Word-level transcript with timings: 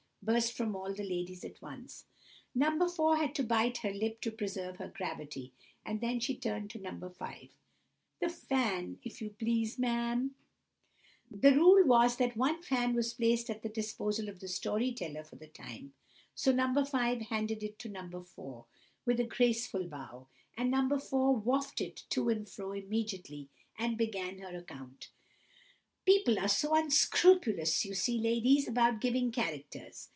burst 0.23 0.53
from 0.53 0.75
all 0.75 0.93
the 0.93 1.03
ladies 1.03 1.43
at 1.43 1.59
once. 1.63 2.05
No. 2.53 2.87
4 2.87 3.17
had 3.17 3.33
to 3.33 3.43
bite 3.43 3.77
her 3.79 3.91
lip 3.91 4.21
to 4.21 4.29
preserve 4.29 4.77
her 4.77 4.87
gravity, 4.87 5.51
and 5.83 5.99
then 5.99 6.19
she 6.19 6.37
turned 6.37 6.69
to 6.69 6.77
No. 6.77 6.91
5— 6.91 7.49
"The 8.19 8.29
fan, 8.29 8.99
if 9.03 9.19
you 9.19 9.31
please, 9.31 9.79
ma'am!" 9.79 10.35
The 11.31 11.55
rule 11.55 11.83
was, 11.87 12.17
that 12.17 12.33
the 12.33 12.39
one 12.39 12.61
fan 12.61 12.93
was 12.93 13.15
placed 13.15 13.49
at 13.49 13.63
the 13.63 13.67
disposal 13.69 14.29
of 14.29 14.41
the 14.41 14.47
story 14.47 14.91
teller 14.93 15.23
for 15.23 15.37
the 15.37 15.47
time, 15.47 15.95
so 16.35 16.51
No. 16.51 16.85
5 16.85 17.21
handed 17.23 17.63
it 17.63 17.79
to 17.79 17.89
No. 17.89 18.23
4, 18.23 18.65
with 19.07 19.19
a 19.19 19.23
graceful 19.23 19.85
bow; 19.87 20.27
and 20.55 20.69
No. 20.69 20.99
4 20.99 21.35
waffed 21.35 21.81
it 21.81 22.03
to 22.11 22.29
and 22.29 22.47
fro 22.47 22.73
immediately, 22.73 23.49
and 23.75 23.97
began 23.97 24.37
her 24.37 24.55
account:— 24.55 25.09
"People 26.05 26.37
are 26.39 26.47
so 26.47 26.75
unscrupulous 26.75 27.85
you 27.85 27.93
see, 27.95 28.17
ladies, 28.19 28.67
about 28.67 29.01
giving 29.01 29.31
characters. 29.31 30.09